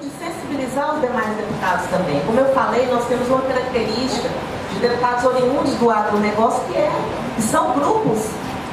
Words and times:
de 0.00 0.08
sensibilizar 0.18 0.94
os 0.94 1.00
demais 1.00 1.36
deputados 1.36 1.86
também. 1.88 2.20
Como 2.24 2.38
eu 2.40 2.52
falei, 2.54 2.86
nós 2.86 3.04
temos 3.06 3.28
uma 3.28 3.42
característica 3.42 4.28
de 4.72 4.78
deputados 4.78 5.24
oriundos 5.24 5.74
do 5.74 5.90
agronegócio 5.90 6.62
que, 6.64 6.76
é, 6.76 6.90
que 7.36 7.42
são 7.42 7.72
grupos 7.72 8.30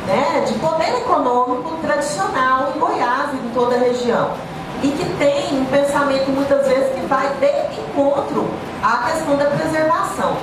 né, 0.07 0.45
de 0.47 0.53
poder 0.59 0.97
econômico 0.97 1.77
tradicional 1.81 2.71
em 2.73 2.79
Goiás 2.79 3.33
e 3.33 3.37
em 3.37 3.49
toda 3.53 3.75
a 3.75 3.79
região. 3.79 4.31
E 4.81 4.87
que 4.89 5.05
tem 5.17 5.59
um 5.59 5.65
pensamento 5.65 6.29
muitas 6.29 6.67
vezes 6.67 6.93
que 6.93 7.01
vai 7.07 7.27
de 7.39 7.81
encontro 7.81 8.49
à 8.81 9.09
questão 9.09 9.35
da 9.37 9.45
preservação. 9.45 10.37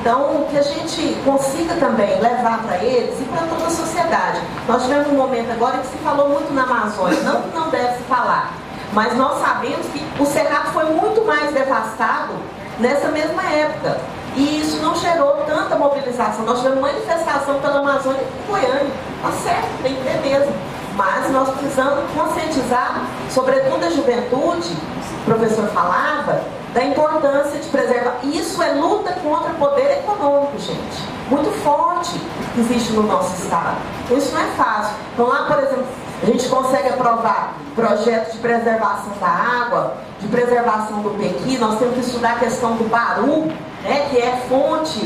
Então, 0.00 0.46
que 0.50 0.58
a 0.58 0.62
gente 0.62 1.14
consiga 1.24 1.74
também 1.76 2.20
levar 2.20 2.62
para 2.64 2.82
eles 2.82 3.20
e 3.20 3.24
para 3.24 3.46
toda 3.46 3.66
a 3.66 3.70
sociedade. 3.70 4.40
Nós 4.66 4.82
tivemos 4.82 5.08
um 5.08 5.16
momento 5.16 5.52
agora 5.52 5.78
que 5.78 5.86
se 5.86 5.98
falou 5.98 6.28
muito 6.28 6.52
na 6.52 6.64
Amazônia, 6.64 7.20
não 7.20 7.42
que 7.42 7.54
não 7.54 7.68
deve 7.70 7.98
se 7.98 8.02
falar, 8.04 8.52
mas 8.92 9.16
nós 9.16 9.40
sabemos 9.40 9.86
que 9.86 10.04
o 10.20 10.26
Cerrado 10.26 10.72
foi 10.72 10.84
muito 10.84 11.24
mais 11.24 11.52
devastado 11.52 12.34
nessa 12.78 13.08
mesma 13.08 13.42
época. 13.42 13.98
E 14.34 14.60
isso 14.60 14.78
não 14.82 14.94
gerou 14.94 15.44
tanta 15.46 15.76
mobilização. 15.76 16.44
Nós 16.44 16.58
tivemos 16.58 16.80
manifestação 16.80 17.60
pela 17.60 17.80
Amazônia 17.80 18.22
em 18.22 18.50
Goiânia. 18.50 18.92
Tá 19.22 19.30
certo, 19.42 19.82
tem 19.82 19.94
que 19.94 20.02
ter 20.02 20.20
mesmo. 20.20 20.52
Mas 20.96 21.30
nós 21.30 21.48
precisamos 21.50 22.04
conscientizar, 22.12 23.02
sobretudo 23.30 23.84
a 23.84 23.90
juventude, 23.90 24.76
o 25.22 25.24
professor 25.24 25.66
falava, 25.68 26.42
da 26.74 26.84
importância 26.84 27.58
de 27.58 27.68
preservar. 27.68 28.16
Isso 28.22 28.62
é 28.62 28.72
luta 28.72 29.12
contra 29.22 29.52
o 29.52 29.54
poder 29.56 29.98
econômico, 29.98 30.58
gente. 30.58 31.02
Muito 31.30 31.50
forte 31.62 32.18
que 32.54 32.60
existe 32.60 32.92
no 32.92 33.02
nosso 33.02 33.34
Estado. 33.42 33.76
Então 34.04 34.16
isso 34.16 34.32
não 34.32 34.40
é 34.40 34.46
fácil. 34.56 34.94
Então 35.14 35.26
lá, 35.26 35.44
por 35.46 35.58
exemplo, 35.58 35.86
a 36.22 36.26
gente 36.26 36.48
consegue 36.48 36.88
aprovar 36.88 37.54
projetos 37.74 38.34
de 38.34 38.38
preservação 38.38 39.12
da 39.20 39.26
água, 39.26 39.96
de 40.20 40.28
preservação 40.28 41.02
do 41.02 41.10
pequi, 41.18 41.58
nós 41.58 41.78
temos 41.78 41.94
que 41.94 42.00
estudar 42.00 42.34
a 42.34 42.38
questão 42.38 42.76
do 42.76 42.88
baru, 42.88 43.46
né, 43.82 44.06
que 44.08 44.18
é 44.18 44.44
fonte 44.48 45.00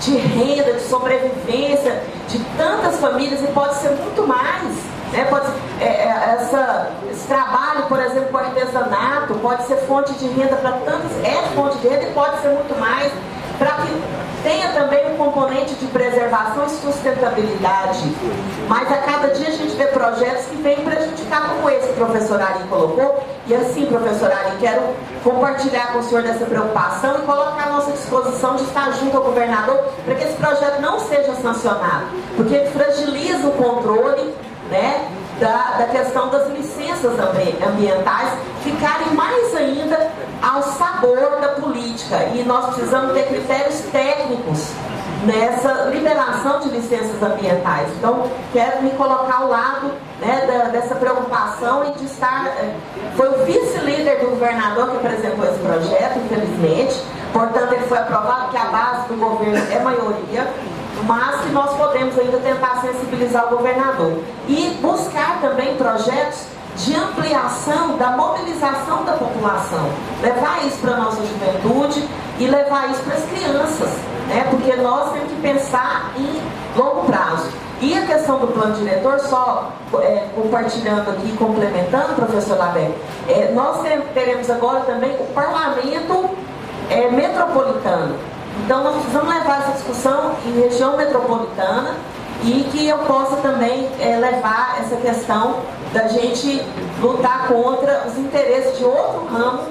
de 0.00 0.16
renda, 0.16 0.72
de 0.72 0.80
sobrevivência 0.80 2.02
de 2.28 2.38
tantas 2.56 2.98
famílias 2.98 3.42
e 3.42 3.46
pode 3.48 3.74
ser 3.74 3.90
muito 3.90 4.26
mais. 4.26 4.74
Né? 5.12 5.26
Pode, 5.28 5.46
é, 5.80 5.84
é, 5.84 6.36
essa, 6.40 6.90
esse 7.10 7.26
trabalho, 7.28 7.84
por 7.86 8.00
exemplo, 8.00 8.30
com 8.30 8.38
artesanato, 8.38 9.34
pode 9.34 9.64
ser 9.66 9.76
fonte 9.86 10.12
de 10.14 10.26
renda 10.28 10.56
para 10.56 10.72
tantas, 10.72 11.12
é 11.22 11.42
fonte 11.54 11.76
de 11.78 11.88
renda 11.88 12.04
e 12.04 12.12
pode 12.12 12.40
ser 12.40 12.48
muito 12.48 12.78
mais, 12.80 13.12
para 13.58 13.72
que 13.72 14.02
tenha 14.42 14.72
também 14.72 15.12
um 15.12 15.16
componente 15.16 15.74
de 15.74 15.86
preservação 15.86 16.66
e 16.66 16.70
sustentabilidade. 16.70 18.14
Mas 18.68 18.90
a 18.92 18.98
cada 18.98 19.28
dia 19.28 19.48
a 19.48 19.52
gente 19.52 19.74
vê 19.76 19.86
projetos 19.86 20.46
que 20.46 20.56
vêm 20.56 20.76
prejudicar, 20.84 21.48
como 21.48 21.70
esse 21.70 21.86
que 21.88 21.92
o 21.92 22.06
professor 22.06 22.40
Ari 22.40 22.64
colocou. 22.68 23.24
E 23.46 23.54
assim, 23.54 23.86
professor 23.86 24.30
Ari, 24.30 24.56
quero 24.60 24.82
compartilhar 25.22 25.92
com 25.92 26.00
o 26.00 26.02
senhor 26.02 26.22
dessa 26.22 26.44
preocupação 26.44 27.18
e 27.18 27.22
colocar 27.22 27.68
à 27.68 27.70
nossa 27.70 27.92
disposição 27.92 28.56
de 28.56 28.64
estar 28.64 28.92
junto 28.92 29.16
ao 29.16 29.22
governador 29.22 29.78
para 30.04 30.14
que 30.14 30.24
esse 30.24 30.34
projeto 30.34 30.80
não 30.80 31.00
seja 31.00 31.34
sancionado, 31.36 32.06
porque 32.36 32.54
ele 32.54 32.70
fragiliza 32.70 33.46
o 33.46 33.52
controle 33.52 34.34
né, 34.70 35.08
da, 35.40 35.78
da 35.78 35.86
questão 35.86 36.28
das 36.28 36.48
licenças 36.50 37.12
ambientais 37.66 38.38
ficarem 38.62 39.14
mais 39.14 39.54
ainda 39.54 40.03
da 41.40 41.48
política. 41.60 42.24
E 42.34 42.42
nós 42.44 42.74
precisamos 42.74 43.12
ter 43.12 43.26
critérios 43.26 43.80
técnicos 43.92 44.70
nessa 45.24 45.90
liberação 45.90 46.60
de 46.60 46.68
licenças 46.70 47.22
ambientais. 47.22 47.88
Então, 47.98 48.30
quero 48.52 48.82
me 48.82 48.90
colocar 48.90 49.42
ao 49.42 49.48
lado 49.48 49.90
né, 50.20 50.44
da, 50.46 50.68
dessa 50.68 50.94
preocupação 50.94 51.84
e 51.84 51.98
de 51.98 52.04
estar. 52.06 52.46
Eh, 52.46 52.74
foi 53.16 53.28
o 53.28 53.44
vice-líder 53.44 54.20
do 54.20 54.30
governador 54.30 54.90
que 54.90 54.96
apresentou 54.96 55.44
esse 55.44 55.58
projeto, 55.58 56.18
infelizmente. 56.18 57.02
Portanto, 57.32 57.72
ele 57.72 57.86
foi 57.86 57.98
aprovado, 57.98 58.50
que 58.50 58.56
a 58.56 58.66
base 58.66 59.08
do 59.08 59.16
governo 59.16 59.72
é 59.72 59.78
maioria 59.80 60.48
mas 61.06 61.40
que 61.42 61.50
nós 61.50 61.76
podemos 61.76 62.18
ainda 62.18 62.38
tentar 62.38 62.80
sensibilizar 62.80 63.46
o 63.46 63.56
governador. 63.56 64.22
E 64.48 64.78
buscar 64.80 65.40
também 65.42 65.76
projetos 65.76 66.46
de 66.76 66.94
ampliação 66.94 67.96
da 67.96 68.10
mobilização 68.10 69.04
da 69.04 69.12
população. 69.12 69.90
Levar 70.22 70.66
isso 70.66 70.78
para 70.78 70.94
a 70.94 70.96
nossa 70.98 71.22
juventude 71.24 72.08
e 72.38 72.46
levar 72.46 72.90
isso 72.90 73.02
para 73.02 73.14
as 73.14 73.24
crianças, 73.26 73.90
né? 74.28 74.46
porque 74.50 74.74
nós 74.76 75.12
temos 75.12 75.28
que 75.28 75.40
pensar 75.40 76.12
em 76.16 76.42
longo 76.76 77.06
prazo. 77.06 77.48
E 77.80 77.96
a 77.96 78.06
questão 78.06 78.38
do 78.38 78.46
plano 78.48 78.74
diretor, 78.76 79.18
só 79.20 79.72
é, 80.00 80.28
compartilhando 80.34 81.10
aqui, 81.10 81.36
complementando, 81.36 82.14
professor 82.14 82.56
Labé, 82.56 82.90
é, 83.28 83.52
nós 83.52 83.82
teremos 84.14 84.48
agora 84.48 84.80
também 84.80 85.14
o 85.20 85.24
parlamento 85.34 86.30
é, 86.88 87.10
metropolitano. 87.10 88.16
Então 88.64 88.84
nós 88.84 88.94
precisamos 88.96 89.34
levar 89.34 89.60
essa 89.60 89.72
discussão 89.72 90.32
em 90.46 90.60
região 90.60 90.96
metropolitana 90.96 91.94
e 92.42 92.64
que 92.70 92.88
eu 92.88 92.98
possa 92.98 93.36
também 93.36 93.88
é, 94.00 94.16
levar 94.16 94.76
essa 94.80 94.96
questão 94.96 95.60
da 95.94 96.08
gente 96.08 96.60
lutar 97.00 97.46
contra 97.46 98.02
os 98.06 98.18
interesses 98.18 98.76
de 98.76 98.84
outro 98.84 99.26
ramo, 99.26 99.62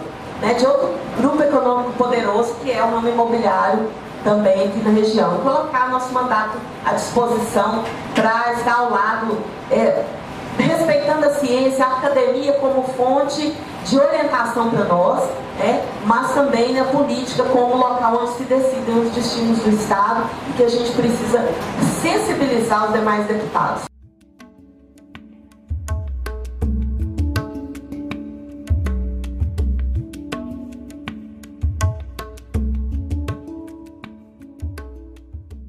né, 0.41 0.53
de 0.53 0.65
outro 0.65 0.89
grupo 1.17 1.43
econômico 1.43 1.91
poderoso, 1.93 2.55
que 2.63 2.71
é 2.71 2.81
o 2.81 2.89
ramo 2.89 3.09
imobiliário 3.09 3.89
também 4.23 4.53
aqui 4.53 4.79
na 4.79 4.91
região. 4.91 5.35
E 5.35 5.41
colocar 5.41 5.89
nosso 5.89 6.13
mandato 6.13 6.57
à 6.85 6.93
disposição 6.93 7.83
para 8.15 8.53
estar 8.53 8.73
ao 8.73 8.89
lado, 8.89 9.37
é, 9.69 10.05
respeitando 10.57 11.25
a 11.25 11.33
ciência, 11.35 11.85
a 11.85 11.97
academia 11.97 12.53
como 12.53 12.83
fonte 12.83 13.53
de 13.85 13.99
orientação 13.99 14.69
para 14.69 14.85
nós, 14.85 15.23
é, 15.59 15.83
mas 16.05 16.33
também 16.33 16.73
na 16.73 16.85
política 16.85 17.43
como 17.43 17.75
local 17.75 18.21
onde 18.23 18.37
se 18.37 18.43
decidem 18.43 18.97
os 18.97 19.11
destinos 19.11 19.59
do 19.59 19.71
Estado 19.71 20.23
e 20.49 20.53
que 20.53 20.63
a 20.63 20.69
gente 20.69 20.91
precisa 20.93 21.45
sensibilizar 22.01 22.85
os 22.85 22.93
demais 22.93 23.27
deputados. 23.27 23.92